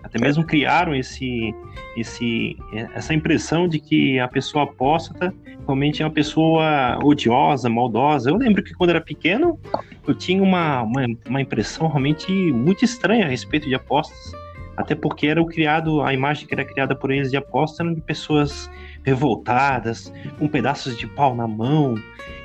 [0.02, 1.54] Até mesmo criaram esse,
[1.96, 2.56] esse,
[2.96, 5.32] essa impressão de que a pessoa apóstata
[5.64, 8.28] realmente é uma pessoa odiosa, maldosa.
[8.28, 9.56] Eu lembro que quando era pequeno,
[10.04, 14.41] eu tinha uma, uma, uma impressão realmente muito estranha a respeito de apóstolos.
[14.76, 17.94] Até porque era o criado, a imagem que era criada por eles de apóstolos eram
[17.94, 18.70] de pessoas
[19.04, 21.94] revoltadas, com pedaços de pau na mão,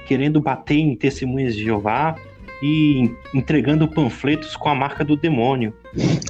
[0.05, 2.15] querendo bater em testemunhas de Jeová
[2.61, 5.73] e entregando panfletos com a marca do demônio.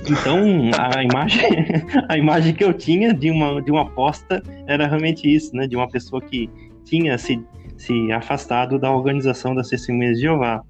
[0.10, 1.50] Então, a imagem,
[2.10, 5.68] a imagem que eu tinha de uma, de uma aposta era realmente isso, né?
[5.68, 6.50] De uma pessoa que
[6.84, 7.42] tinha se,
[7.78, 10.62] se afastado da organização das testemunhas de Jeová.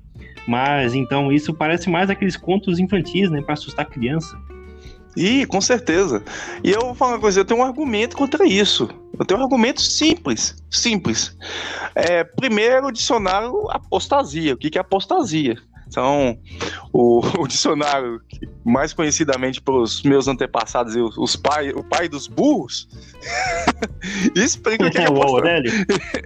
[0.48, 3.42] Mas, então, isso parece mais aqueles contos infantis, né?
[3.42, 4.38] Para assustar criança.
[5.18, 6.24] E com certeza.
[6.64, 8.88] E eu vou falar uma coisa, eu tenho um argumento contra isso.
[9.18, 11.36] Eu tenho um argumento simples, simples.
[11.96, 14.54] É, primeiro, o dicionário apostasia.
[14.54, 15.58] O que é apostasia?
[15.88, 16.38] Então,
[16.94, 18.22] o, o, dicionário,
[18.64, 22.88] mais conhecidamente pelos meus antepassados, os, os pai, o pai dos burros,
[24.36, 25.08] explica o que é, é.
[25.08, 25.72] Aurélio?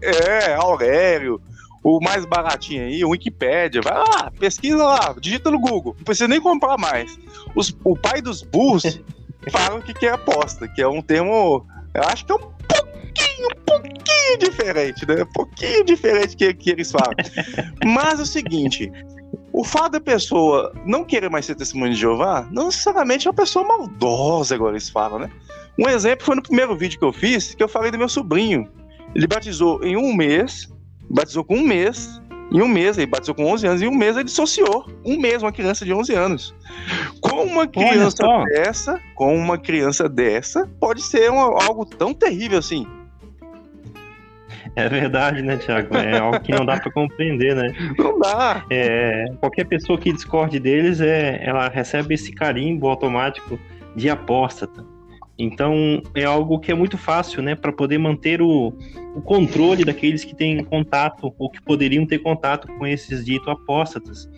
[0.02, 1.42] É, Aurélio,
[1.84, 3.82] o mais baratinho aí, o Wikipedia.
[3.82, 5.96] Vai lá, pesquisa lá, digita no Google.
[5.98, 7.18] Não precisa nem comprar mais.
[7.56, 9.00] Os, o pai dos burros
[9.52, 11.66] fala o que, que é aposta, que é um termo.
[11.94, 15.24] Eu acho que é um pouquinho, um pouquinho diferente, né?
[15.24, 17.14] Um pouquinho diferente que, que eles falam.
[17.86, 18.92] Mas é o seguinte.
[19.54, 23.36] O fato da pessoa não querer mais ser testemunho de Jeová, não necessariamente é uma
[23.36, 25.30] pessoa maldosa, agora eles falam, né?
[25.78, 28.70] Um exemplo foi no primeiro vídeo que eu fiz, que eu falei do meu sobrinho.
[29.14, 30.70] Ele batizou em um mês,
[31.10, 34.16] batizou com um mês, em um mês, ele batizou com 11 anos, em um mês
[34.18, 34.86] ele dissociou.
[35.06, 36.56] Um mês, uma criança de 11 anos.
[37.22, 42.86] Com uma criança dessa, com uma criança dessa, pode ser algo tão terrível assim.
[44.76, 45.96] É verdade, né, Tiago?
[45.96, 47.74] É algo que não dá para compreender, né?
[47.98, 48.66] Não dá.
[48.70, 53.58] É, qualquer pessoa que discorde deles, é, ela recebe esse carimbo automático
[53.96, 54.86] de apóstata.
[55.44, 58.72] Então, é algo que é muito fácil, né, para poder manter o,
[59.16, 64.30] o controle daqueles que têm contato ou que poderiam ter contato com esses ditos apóstatas.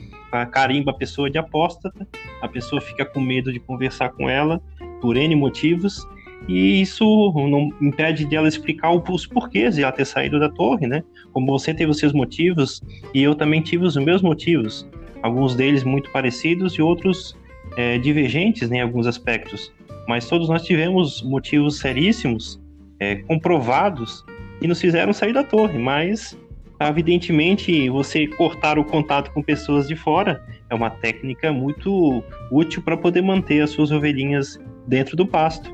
[0.51, 2.07] Carimba a pessoa de apóstata,
[2.41, 4.61] a pessoa fica com medo de conversar com ela
[5.01, 6.07] por N motivos,
[6.47, 10.87] e isso não impede de ela explicar os porquês de ela ter saído da torre,
[10.87, 11.03] né?
[11.31, 12.81] Como você teve os seus motivos
[13.13, 14.89] e eu também tive os meus motivos,
[15.21, 17.37] alguns deles muito parecidos e outros
[17.77, 19.71] é, divergentes né, em alguns aspectos.
[20.07, 22.61] Mas todos nós tivemos motivos seríssimos,
[22.99, 24.23] é, comprovados,
[24.59, 25.77] que nos fizeram sair da torre.
[25.77, 26.37] Mas,
[26.79, 32.97] evidentemente, você cortar o contato com pessoas de fora é uma técnica muito útil para
[32.97, 35.71] poder manter as suas ovelhinhas dentro do pasto.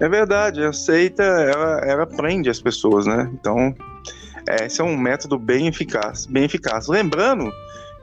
[0.00, 3.30] É verdade, a seita ela, ela prende as pessoas, né?
[3.34, 3.72] Então,
[4.48, 6.88] é, esse é um método bem eficaz, bem eficaz.
[6.88, 7.52] Lembrando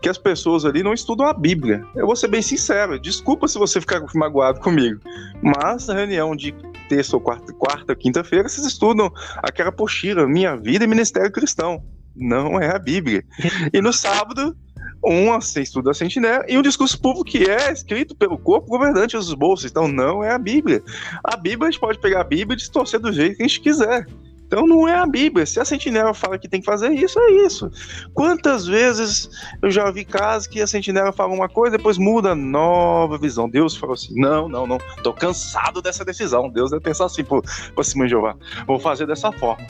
[0.02, 1.84] que as pessoas ali não estudam a Bíblia.
[1.96, 5.02] Eu vou ser bem sincero, desculpa se você ficar magoado comigo,
[5.42, 6.54] mas na reunião de
[6.88, 9.12] terça ou quarta, quarta quinta-feira, vocês estudam
[9.44, 11.84] aquela apostila, Minha Vida e Ministério Cristão.
[12.16, 13.24] Não é a Bíblia.
[13.72, 14.56] E no sábado,
[15.04, 19.34] um estudo da sentinela e um discurso público que é escrito pelo corpo governante dos
[19.34, 19.70] bolsos.
[19.70, 20.82] Então não é a Bíblia.
[21.24, 23.62] A Bíblia a gente pode pegar a Bíblia e distorcer do jeito que a gente
[23.62, 24.06] quiser.
[24.50, 25.46] Então não é a Bíblia.
[25.46, 27.70] Se a sentinela fala que tem que fazer isso, é isso.
[28.16, 29.30] Quantas vezes
[29.62, 33.48] eu já vi casos que a sentinela fala uma coisa, depois muda nova visão.
[33.48, 34.80] Deus falou assim: não, não, não.
[35.04, 36.50] Tô cansado dessa decisão.
[36.50, 37.44] Deus deve pensar assim, pô,
[37.76, 38.36] pô Simão Jeová,
[38.66, 39.68] vou fazer dessa forma.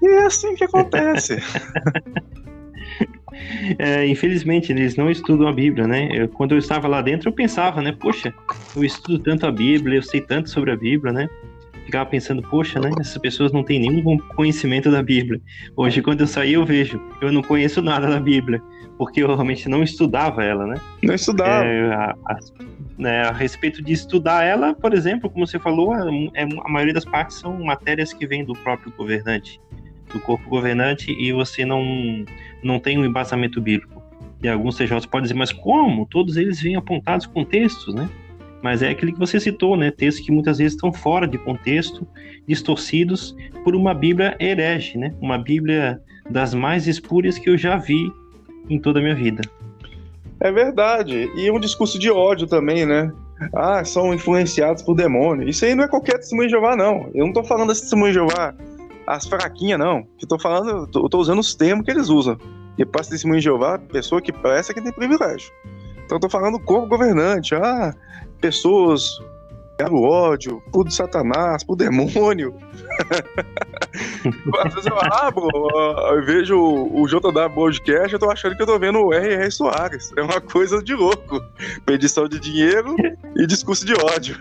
[0.00, 1.36] E é assim que acontece.
[3.78, 6.08] É, infelizmente, eles não estudam a Bíblia, né?
[6.12, 7.92] Eu, quando eu estava lá dentro, eu pensava, né?
[7.92, 8.32] Poxa,
[8.76, 11.28] eu estudo tanto a Bíblia, eu sei tanto sobre a Bíblia, né?
[11.84, 12.90] Ficava pensando, poxa, né?
[12.98, 15.40] Essas pessoas não têm nenhum conhecimento da Bíblia.
[15.76, 18.62] Hoje, quando eu saí, eu vejo, eu não conheço nada da Bíblia,
[18.96, 20.80] porque eu realmente não estudava ela, né?
[21.02, 21.64] Não estudava.
[21.64, 22.38] É, a, a,
[22.96, 26.94] né, a respeito de estudar ela, por exemplo, como você falou, a, é, a maioria
[26.94, 29.60] das partes são matérias que vêm do próprio governante
[30.12, 32.24] do corpo governante e você não,
[32.62, 34.02] não tem um embasamento bíblico.
[34.42, 36.06] E alguns TJs podem dizer, mas como?
[36.06, 38.08] Todos eles vêm apontados com textos, né?
[38.64, 39.90] Mas é aquele que você citou, né?
[39.90, 42.08] Textos que muitas vezes estão fora de contexto,
[42.48, 45.14] distorcidos por uma Bíblia herege, né?
[45.20, 46.00] Uma Bíblia
[46.30, 48.10] das mais espúrias que eu já vi
[48.70, 49.42] em toda a minha vida.
[50.40, 51.30] É verdade.
[51.36, 53.12] E um discurso de ódio também, né?
[53.54, 55.46] Ah, são influenciados por demônio.
[55.46, 57.10] Isso aí não é qualquer testemunho de Jeová, não.
[57.14, 58.54] Eu não tô falando desse testemunho de Jeová
[59.06, 60.06] as fraquinhas, não.
[60.18, 62.38] Eu tô falando, eu tô usando os termos que eles usam.
[62.78, 65.52] E para testemunho de Jeová, pessoa que presta é que tem privilégio.
[66.04, 67.94] Então tô falando corpo governante, ah,
[68.40, 69.18] pessoas
[69.90, 72.54] o ódio, por Satanás, por demônio.
[74.64, 75.48] Às vezes eu abro,
[76.14, 79.50] eu vejo o JW Podcast, eu tô achando que eu tô vendo o R.R.
[79.50, 80.12] Soares.
[80.16, 81.40] É uma coisa de louco.
[81.84, 82.94] Pedição de dinheiro
[83.36, 84.36] e discurso de ódio.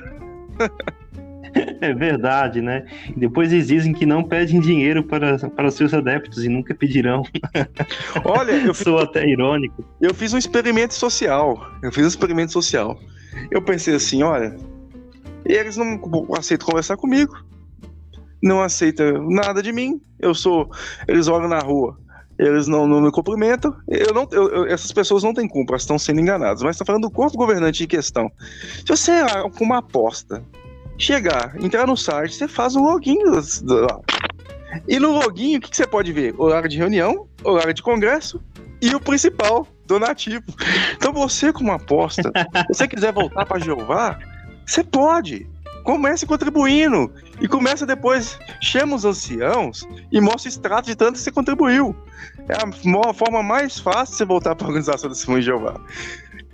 [1.82, 2.86] É verdade, né?
[3.16, 7.24] depois eles dizem que não pedem dinheiro para, para os seus adeptos e nunca pedirão.
[8.24, 9.84] Olha, eu sou até irônico.
[10.02, 11.58] Eu fiz um experimento social.
[11.82, 12.98] Eu fiz um experimento social.
[13.52, 14.56] Eu pensei assim, olha,
[15.46, 16.00] eles não
[16.38, 17.36] aceitam conversar comigo.
[18.42, 20.02] Não aceitam nada de mim.
[20.20, 20.70] Eu sou.
[21.08, 21.98] Eles olham na rua
[22.38, 23.76] eles não, não me cumprimentam.
[23.88, 26.64] Eu não, eu, essas pessoas não têm culpa, elas estão sendo enganadas.
[26.64, 28.32] Mas está falando do corpo governante em questão.
[28.86, 29.12] Se você,
[29.58, 30.44] com uma aposta,
[30.98, 34.00] chegar, entrar no site, você faz o login lá.
[34.88, 36.34] E no login, o que, que você pode ver?
[36.38, 38.42] Horário de reunião, horário de congresso
[38.82, 40.44] e o principal, donativo.
[40.96, 42.32] Então você, como aposta,
[42.68, 44.20] se você quiser voltar para Jeová,
[44.66, 45.48] você pode.
[45.84, 47.12] Comece contribuindo.
[47.42, 51.96] E começa depois, chama os anciãos e mostra o extrato de tanto que você contribuiu.
[52.48, 55.80] É a forma mais fácil de você voltar para a organização do Simão de Jeová.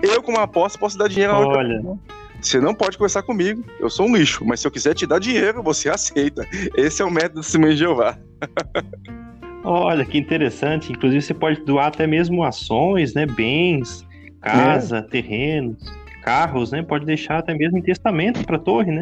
[0.01, 1.81] Eu, como aposta, posso dar dinheiro a Olha.
[2.41, 5.19] Você não pode conversar comigo, eu sou um lixo, mas se eu quiser te dar
[5.19, 6.47] dinheiro, você aceita.
[6.75, 8.17] Esse é o método do Simão de Jeová.
[9.63, 10.91] Olha, que interessante.
[10.91, 13.25] Inclusive, você pode doar até mesmo ações, né?
[13.25, 14.05] Bens,
[14.41, 15.01] casa, é.
[15.01, 15.83] terrenos,
[16.23, 16.81] carros, né?
[16.81, 19.01] Pode deixar até mesmo em testamento para a torre, né?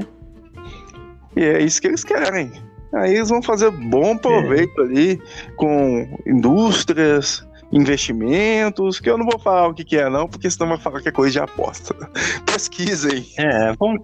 [1.36, 2.52] E é isso que eles querem.
[2.94, 4.84] Aí eles vão fazer bom proveito é.
[4.84, 5.22] ali
[5.56, 10.70] com indústrias, investimentos, que eu não vou falar o que, que é, não, porque senão
[10.70, 11.94] vai falar que é coisa de aposta.
[12.46, 13.26] Pesquisem.
[13.38, 14.02] É, vamos,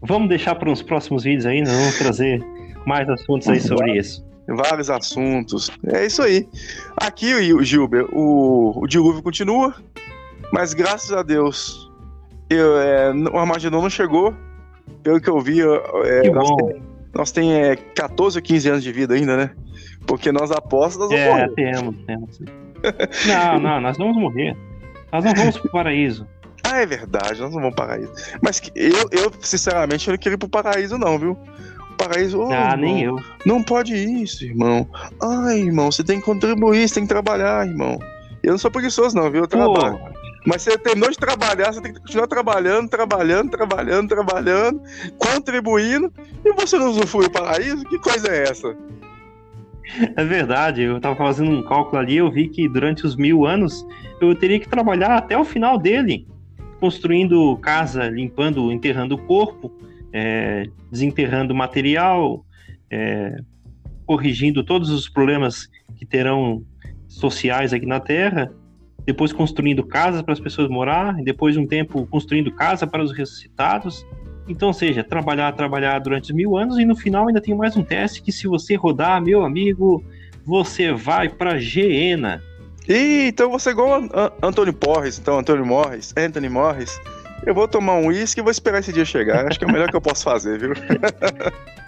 [0.00, 2.44] vamos deixar para uns próximos vídeos ainda, vamos trazer
[2.86, 4.24] mais assuntos aí sobre isso.
[4.48, 5.70] vários assuntos.
[5.86, 6.48] É isso aí.
[6.96, 9.74] Aqui, o Gilber, o, o dilúvio continua,
[10.52, 11.90] mas graças a Deus,
[12.48, 14.34] eu, é, o Armagedon não chegou.
[15.02, 16.82] Pelo que eu vi, é, nós, tem,
[17.14, 19.50] nós tem é, 14 ou 15 anos de vida ainda, né?
[20.06, 22.40] Porque nós apostas nós É, temos, temos.
[23.26, 24.56] Não, não, nós vamos morrer.
[25.12, 26.26] Nós não vamos pro paraíso.
[26.64, 28.12] Ah, é verdade, nós não vamos pro paraíso.
[28.40, 31.36] Mas eu, eu, sinceramente, eu não queria ir pro paraíso, não, viu?
[31.90, 32.40] O paraíso.
[32.40, 33.16] Oh, ah, irmão, nem eu.
[33.44, 34.88] Não pode isso, irmão.
[35.20, 37.98] Ai, irmão, você tem que contribuir, você tem que trabalhar, irmão.
[38.42, 39.42] Eu não sou preguiçoso, não, viu?
[39.42, 39.98] Eu trabalho.
[39.98, 40.22] Pô.
[40.44, 44.82] Mas você terminou de trabalhar, você tem que continuar trabalhando, trabalhando, trabalhando, trabalhando,
[45.16, 46.12] contribuindo,
[46.44, 47.84] e você não usufrui o paraíso?
[47.84, 48.76] Que coisa é essa?
[50.16, 53.86] É verdade, eu estava fazendo um cálculo ali, eu vi que durante os mil anos
[54.20, 56.26] eu teria que trabalhar até o final dele,
[56.80, 59.72] construindo casa, limpando, enterrando o corpo,
[60.12, 62.44] é, desenterrando material,
[62.90, 63.36] é,
[64.04, 66.64] corrigindo todos os problemas que terão
[67.08, 68.52] sociais aqui na Terra,
[69.04, 73.12] depois construindo casas para as pessoas morar, depois de um tempo construindo casa para os
[73.12, 74.06] ressuscitados.
[74.48, 78.22] Então, seja, trabalhar, trabalhar durante mil anos e no final ainda tem mais um teste
[78.22, 80.04] que se você rodar, meu amigo,
[80.44, 82.42] você vai para Geena.
[82.88, 84.02] Ih, então você é igual
[84.42, 87.00] Antônio Porres, então Antônio Morris, Anthony Morris.
[87.46, 89.46] Eu vou tomar um uísque e vou esperar esse dia chegar.
[89.46, 90.72] Acho que é o melhor que eu posso fazer, viu?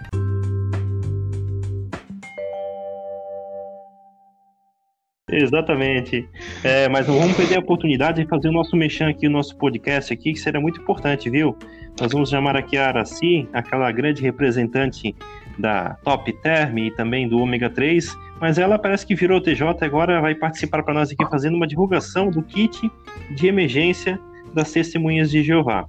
[5.36, 6.28] Exatamente.
[6.62, 9.56] É, mas não vamos perder a oportunidade de fazer o nosso mexão aqui, o nosso
[9.56, 11.56] podcast aqui, que será muito importante, viu?
[12.00, 15.14] Nós vamos chamar aqui a Araci, aquela grande representante
[15.58, 20.20] da Top Term e também do Ômega 3, mas ela parece que virou TJ agora
[20.20, 22.90] vai participar para nós aqui fazendo uma divulgação do kit
[23.34, 24.18] de emergência
[24.52, 25.86] das testemunhas de Jeová.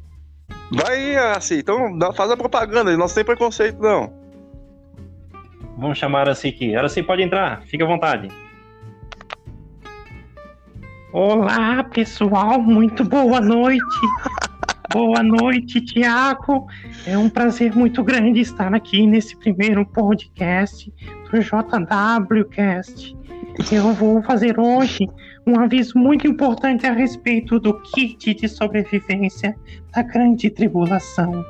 [0.71, 4.11] Vai, Araci, então faz a propaganda, não tem preconceito não.
[5.77, 6.75] Vamos chamar a Araci aqui.
[6.75, 8.44] Araci pode entrar, fica à vontade.
[11.17, 13.81] Olá, pessoal, muito boa noite.
[14.91, 16.67] boa noite, Tiago.
[17.07, 20.93] É um prazer muito grande estar aqui nesse primeiro podcast
[21.31, 23.15] do JWCast.
[23.71, 25.09] Eu vou fazer hoje
[25.47, 29.55] um aviso muito importante a respeito do kit de sobrevivência
[29.95, 31.45] da Grande Tribulação.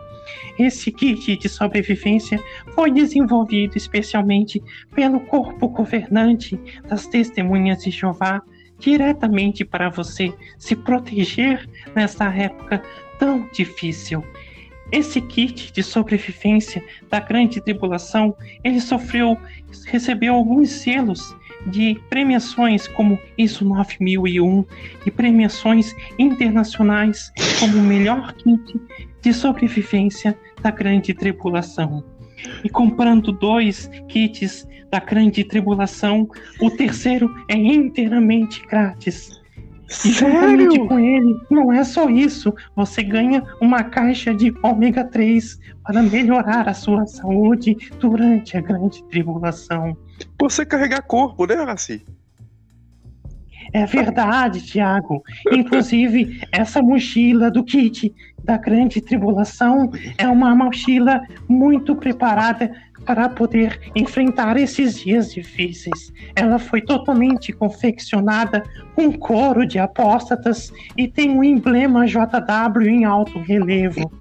[0.60, 2.40] Esse kit de sobrevivência
[2.76, 4.62] foi desenvolvido especialmente
[4.94, 6.56] pelo corpo governante
[6.88, 8.44] das Testemunhas de Jeová
[8.86, 12.84] diretamente para você se proteger nessa época
[13.18, 14.24] tão difícil.
[14.92, 19.36] Esse kit de sobrevivência da grande tribulação, ele sofreu,
[19.88, 24.64] recebeu alguns selos de premiações como ISO 9001
[25.04, 28.80] e premiações internacionais como o melhor kit
[29.20, 32.15] de sobrevivência da grande tribulação.
[32.64, 36.28] E comprando dois kits da grande tribulação,
[36.62, 39.42] o terceiro é inteiramente grátis.
[40.04, 45.60] E juntamente com ele, não é só isso, você ganha uma caixa de ômega 3
[45.84, 49.96] para melhorar a sua saúde durante a grande tribulação.
[50.40, 52.04] Você carregar corpo, né, Raci?
[53.74, 55.22] É verdade, Tiago.
[55.52, 58.14] Inclusive, essa mochila do kit
[58.46, 62.72] da grande tribulação é uma mochila muito preparada
[63.06, 66.14] para poder enfrentar esses dias difíceis.
[66.36, 68.64] Ela foi totalmente confeccionada
[68.96, 74.12] com couro de apóstatas e tem um emblema JW em alto relevo.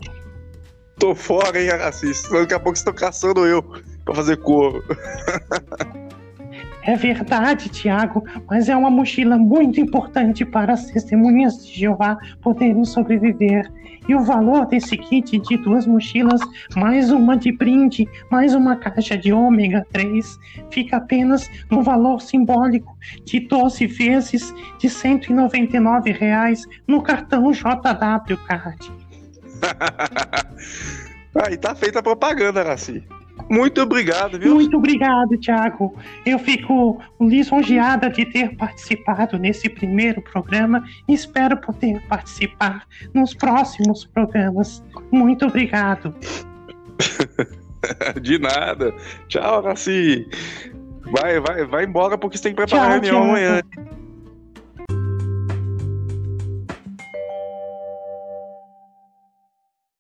[0.99, 2.29] Tô fora, hein, Assis?
[2.31, 3.63] Daqui a pouco estou caçando eu
[4.05, 4.83] para fazer couro.
[6.87, 12.85] É verdade, Tiago, mas é uma mochila muito importante para as testemunhas de Jeová poderem
[12.85, 13.71] sobreviver.
[14.07, 16.43] E o valor desse kit de duas mochilas,
[16.77, 20.39] mais uma de brinde, mais uma caixa de ômega 3,
[20.71, 28.93] fica apenas no valor simbólico de 12 vezes de 199 reais no cartão JW Card.
[31.47, 33.03] Aí tá feita a propaganda, Raci.
[33.49, 34.55] Muito obrigado, viu?
[34.55, 35.95] Muito obrigado, Thiago.
[36.25, 44.05] Eu fico lisonjeada de ter participado nesse primeiro programa e espero poder participar nos próximos
[44.07, 44.83] programas.
[45.11, 46.15] Muito obrigado.
[48.21, 48.95] de nada.
[49.29, 50.27] Tchau, Raci.
[51.13, 53.61] Vai, vai, vai embora porque você tem que preparar Tchau, a reunião amanhã.